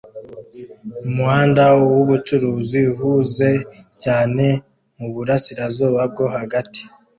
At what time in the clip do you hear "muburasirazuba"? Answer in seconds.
4.97-6.01